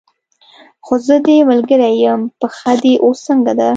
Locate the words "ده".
3.59-3.69